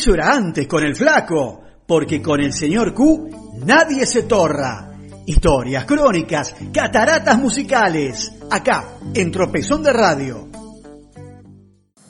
[0.00, 4.92] Eso era antes con el flaco, porque con el señor Q nadie se torra.
[5.26, 10.48] Historias, crónicas, cataratas musicales, acá, en Tropezón de Radio.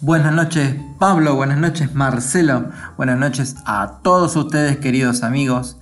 [0.00, 5.80] Buenas noches Pablo, buenas noches Marcelo, buenas noches a todos ustedes queridos amigos.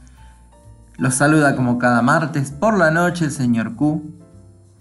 [0.98, 4.23] Los saluda como cada martes por la noche el señor Q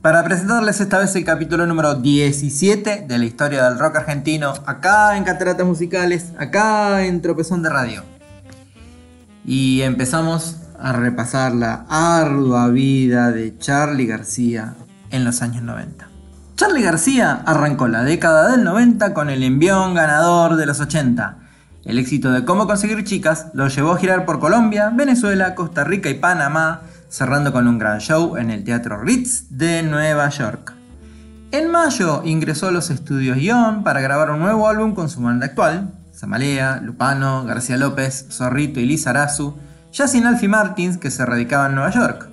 [0.04, 5.16] para presentarles esta vez el capítulo número 17 de la historia del rock argentino, acá
[5.16, 8.04] en Cataratas Musicales, acá en Tropezón de Radio.
[9.46, 14.74] Y empezamos a repasar la ardua vida de Charlie García
[15.10, 16.10] en los años 90.
[16.58, 21.38] Charlie García arrancó la década del 90 con el envión ganador de los 80.
[21.86, 26.10] El éxito de Cómo conseguir chicas lo llevó a girar por Colombia, Venezuela, Costa Rica
[26.10, 26.82] y Panamá,
[27.14, 30.74] cerrando con un gran show en el Teatro Ritz de Nueva York.
[31.52, 35.46] En mayo ingresó a los estudios Ion para grabar un nuevo álbum con su banda
[35.46, 39.56] actual, Samalea, Lupano, García López, Zorrito y Liz Arazu,
[39.92, 42.30] ya sin Alfie Martins que se radicaba en Nueva York.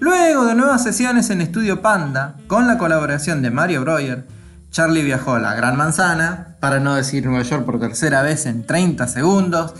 [0.00, 4.26] Luego de nuevas sesiones en Estudio Panda, con la colaboración de Mario Breuer,
[4.72, 8.66] Charlie viajó a la Gran Manzana, para no decir Nueva York por tercera vez en
[8.66, 9.74] 30 segundos,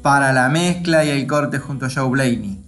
[0.00, 2.65] para la mezcla y el corte junto a Joe Blaney.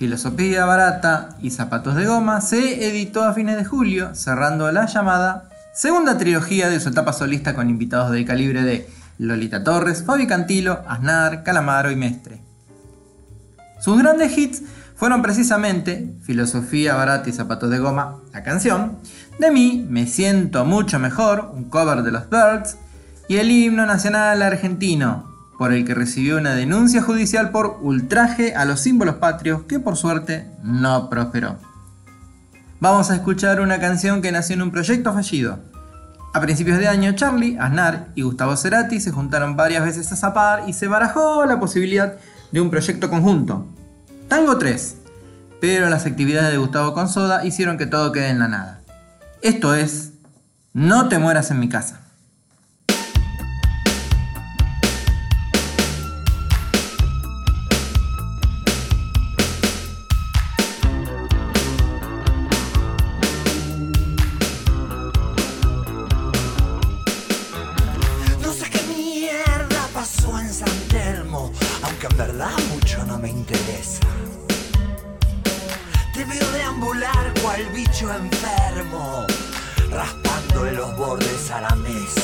[0.00, 5.50] Filosofía Barata y Zapatos de Goma se editó a fines de julio, cerrando la llamada
[5.74, 10.82] segunda trilogía de su etapa solista con invitados del calibre de Lolita Torres, Fabi Cantilo,
[10.88, 12.40] Aznar, Calamaro y Mestre.
[13.78, 14.62] Sus grandes hits
[14.96, 18.96] fueron precisamente Filosofía Barata y Zapatos de Goma, la canción,
[19.38, 22.78] De mí me siento mucho mejor, un cover de los Birds,
[23.28, 25.29] y el himno nacional argentino,
[25.60, 29.94] por el que recibió una denuncia judicial por ultraje a los símbolos patrios que por
[29.94, 31.58] suerte no prosperó.
[32.80, 35.58] Vamos a escuchar una canción que nació en un proyecto fallido.
[36.32, 40.66] A principios de año, Charlie, Aznar y Gustavo Cerati se juntaron varias veces a zapar
[40.66, 42.14] y se barajó la posibilidad
[42.50, 43.66] de un proyecto conjunto.
[44.28, 44.96] Tango 3.
[45.60, 48.80] Pero las actividades de Gustavo con Soda hicieron que todo quede en la nada.
[49.42, 50.14] Esto es
[50.72, 52.00] No te mueras en mi casa.
[78.70, 79.26] enfermo,
[79.90, 82.20] raspándole los bordes a la mesa.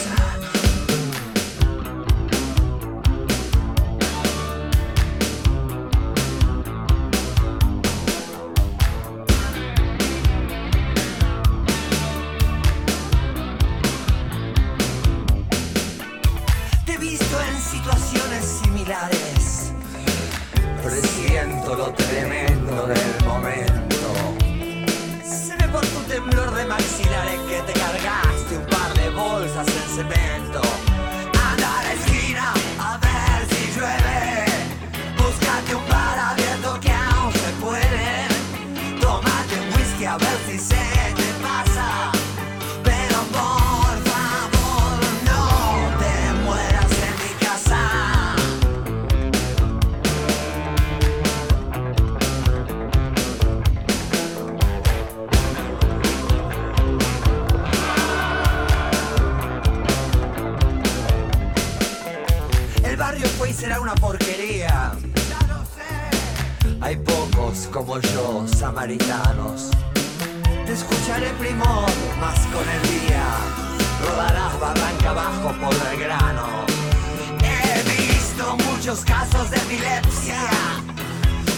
[16.84, 19.72] Te he visto en situaciones similares,
[20.82, 23.75] presiento lo tremendo del momento.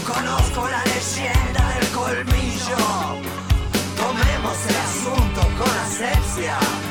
[0.03, 2.77] Conozco la leyenda del colmillo.
[3.95, 6.88] Tomemos el asunto con asepsia.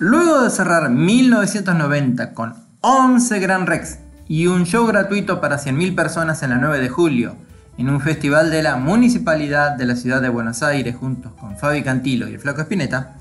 [0.00, 3.98] Luego de cerrar 1990 con 11 Grand Rex
[4.28, 7.36] y un show gratuito para 100.000 personas en la 9 de julio,
[7.76, 11.82] en un festival de la Municipalidad de la Ciudad de Buenos Aires juntos con Fabi
[11.82, 13.18] Cantilo y el Flaco Espineta,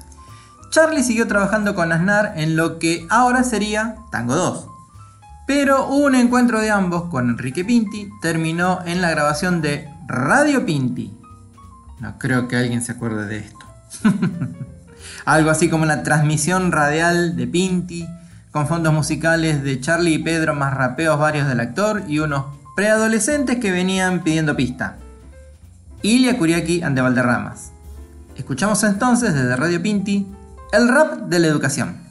[0.70, 4.68] Charlie siguió trabajando con Aznar en lo que ahora sería Tango 2.
[5.48, 11.14] Pero un encuentro de ambos con Enrique Pinti terminó en la grabación de Radio Pinti.
[12.00, 13.66] No creo que alguien se acuerde de esto.
[15.25, 18.07] Algo así como la transmisión radial de Pinti,
[18.51, 22.45] con fondos musicales de Charlie y Pedro más rapeos varios del actor y unos
[22.75, 24.98] preadolescentes que venían pidiendo pista.
[26.01, 27.71] Ilia Kuriaki ante Valderramas.
[28.36, 30.25] Escuchamos entonces desde Radio Pinti
[30.71, 32.08] el rap de la educación.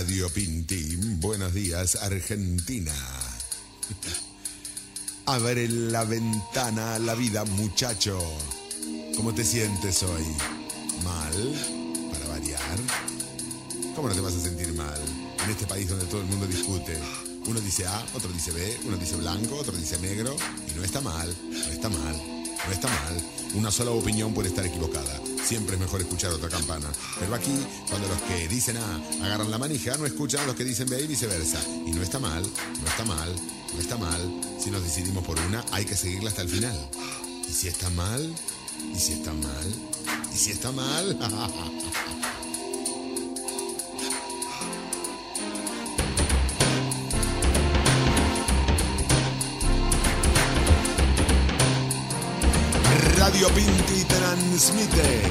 [0.00, 2.94] Radio Pinti, buenos días Argentina.
[5.26, 8.18] Abre la ventana a la vida muchacho.
[9.14, 10.24] ¿Cómo te sientes hoy?
[11.04, 12.10] ¿Mal?
[12.12, 12.78] ¿Para variar?
[13.94, 14.98] ¿Cómo no te vas a sentir mal?
[15.44, 16.98] En este país donde todo el mundo discute.
[17.46, 20.34] Uno dice A, otro dice B, uno dice blanco, otro dice negro.
[20.66, 22.16] Y no está mal, no está mal,
[22.66, 23.22] no está mal.
[23.52, 25.20] Una sola opinión puede estar equivocada.
[25.50, 26.86] Siempre es mejor escuchar otra campana.
[27.18, 27.50] Pero aquí,
[27.88, 31.02] cuando los que dicen A agarran la manija, no escuchan a los que dicen B
[31.02, 31.60] y viceversa.
[31.84, 33.34] Y no está mal, no está mal,
[33.74, 34.32] no está mal.
[34.62, 36.78] Si nos decidimos por una, hay que seguirla hasta el final.
[37.48, 38.32] ¿Y si está mal?
[38.94, 39.74] ¿Y si está mal?
[40.32, 41.18] ¿Y si está mal?
[53.18, 53.79] Radio Pinti
[54.40, 55.22] transmite.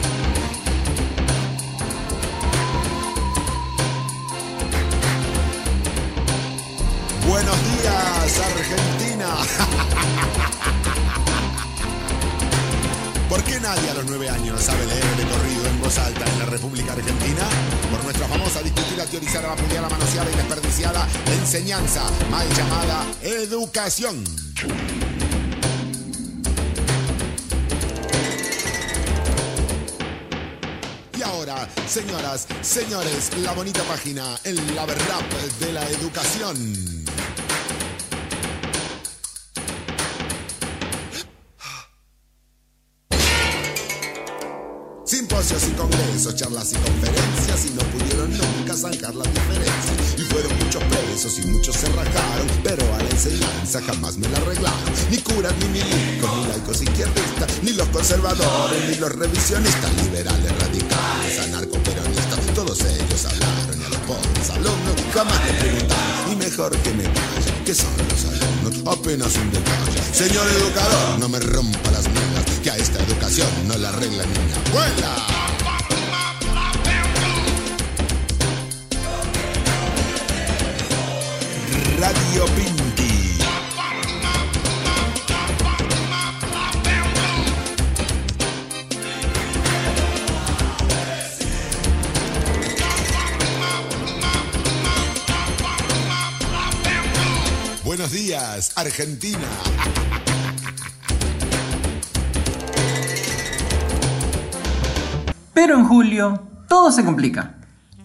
[7.27, 9.35] Buenos días, Argentina.
[13.27, 16.39] ¿Por qué nadie a los nueve años sabe leer de corrido en voz alta en
[16.39, 17.43] la República Argentina?
[17.91, 24.23] Por nuestra famosa discutida, teorizada, vapuleada, manoseada y desperdiciada enseñanza, mal llamada educación.
[31.87, 35.21] Señoras, señores, la bonita página, el la verdad
[35.59, 36.55] de la educación.
[45.05, 49.58] Simposios y congresos, charlas y conferencias y no pudieron nunca zanjar la diferencia.
[51.43, 54.79] Y muchos se rajaron, pero a la enseñanza jamás me la arreglaron.
[55.09, 61.39] Ni curas, ni milicos, ni laicos izquierdistas, ni los conservadores, ni los revisionistas, liberales, radicales,
[61.43, 66.31] anarcoperonistas, todos ellos hablaron y a los pobres alumnos jamás les preguntaron.
[66.31, 70.01] Y mejor que me callen, que son los alumnos, apenas un detalle.
[70.13, 74.39] Señor educador, no me rompa las muelas, que a esta educación no la arregla ni
[74.39, 75.48] mi abuela.
[97.89, 99.47] Buenos días, Argentina.
[105.53, 107.58] Pero en julio todo se complica.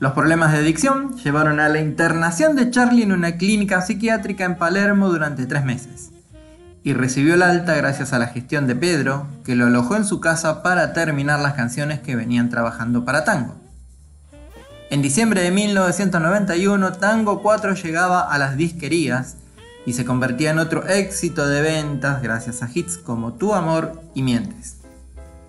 [0.04, 4.58] Los problemas de adicción llevaron a la internación de Charlie en una clínica psiquiátrica en
[4.58, 6.11] Palermo durante tres meses.
[6.82, 10.20] Y recibió la alta gracias a la gestión de Pedro, que lo alojó en su
[10.20, 13.54] casa para terminar las canciones que venían trabajando para Tango.
[14.90, 19.38] En diciembre de 1991, Tango 4 llegaba a las disquerías
[19.87, 24.23] y se convertía en otro éxito de ventas gracias a hits como Tu Amor y
[24.23, 24.83] Mientes.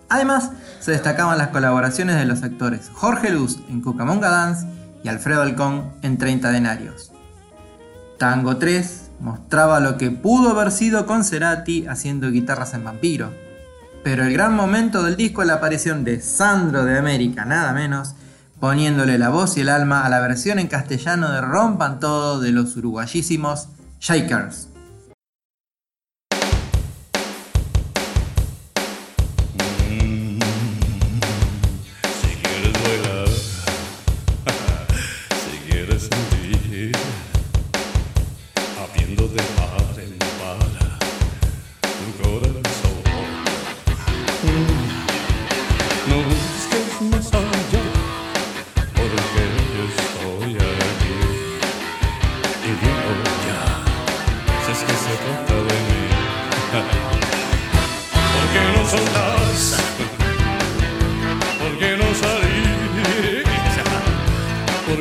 [0.10, 4.68] Además, se destacaban las colaboraciones de los actores Jorge Luz en Cucamonga Dance
[5.04, 7.12] y Alfredo Alcón en 30 denarios.
[8.18, 13.34] Tango 3 mostraba lo que pudo haber sido con Cerati haciendo guitarras en vampiro.
[14.04, 18.14] Pero el gran momento del disco es la aparición de Sandro de América, nada menos,
[18.60, 22.52] poniéndole la voz y el alma a la versión en castellano de Rompan Todo de
[22.52, 23.70] los uruguayísimos
[24.00, 24.70] Shakers.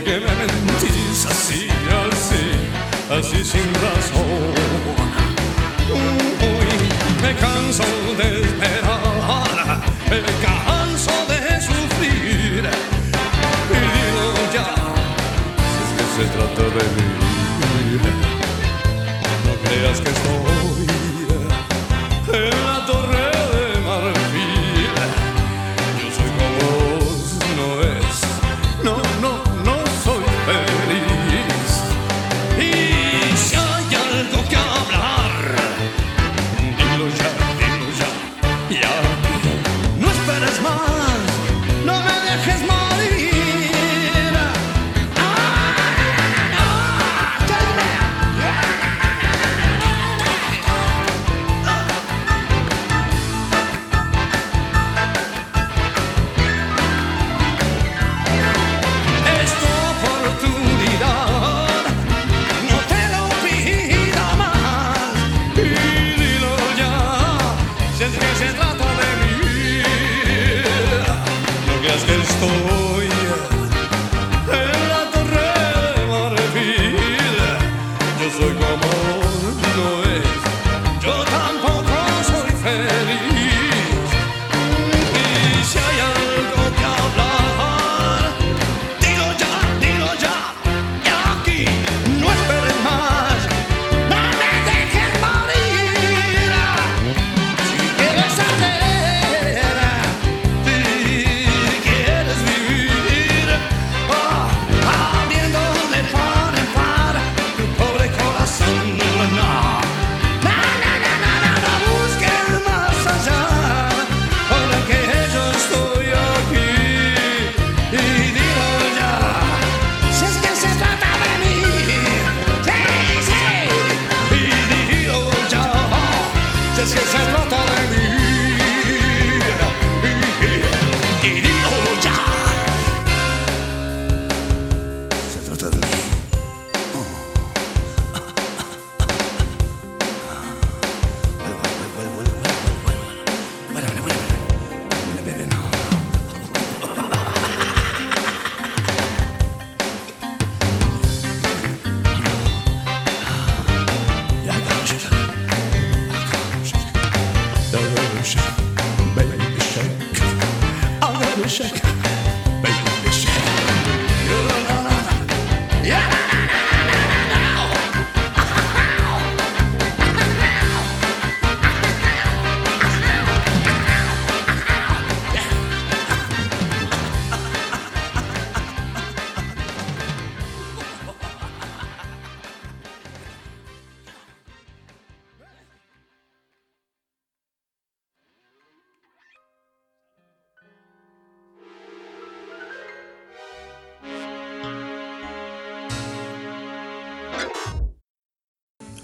[0.05, 1.69] Que me mentís así,
[2.11, 2.45] así,
[3.11, 4.53] así sin razón.
[5.91, 6.73] Uy,
[7.23, 7.85] me canso
[8.19, 9.81] de esperar,
[10.11, 12.65] me canso de sufrir.
[13.71, 14.69] Y digo ya,
[15.73, 17.09] si es que se trata de mí,
[19.47, 21.14] no creas que estoy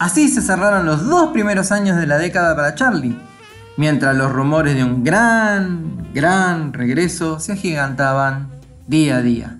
[0.01, 3.19] Así se cerraron los dos primeros años de la década para Charlie,
[3.77, 8.49] mientras los rumores de un gran, gran regreso se agigantaban
[8.87, 9.59] día a día.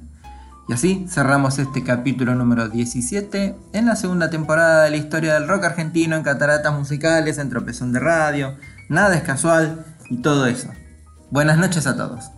[0.67, 5.47] Y así cerramos este capítulo número 17 en la segunda temporada de la historia del
[5.47, 8.57] rock argentino en cataratas musicales, en tropezón de radio,
[8.89, 10.71] nada es casual y todo eso.
[11.31, 12.31] Buenas noches a todos.